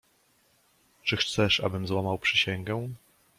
"Czy 1.03 1.17
chcesz, 1.17 1.59
abym 1.59 1.87
złamał 1.87 2.17
przysięgę?" 2.17 2.89